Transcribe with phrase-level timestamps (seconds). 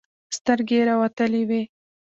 [0.37, 1.61] سترګې يې راوتلې وې.